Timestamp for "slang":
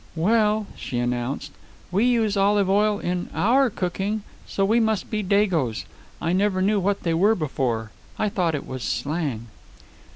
8.81-9.45